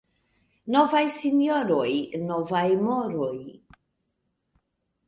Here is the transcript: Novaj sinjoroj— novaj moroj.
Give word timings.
Novaj 0.75 1.01
sinjoroj— 1.17 1.85
novaj 2.33 2.65
moroj. 2.89 3.33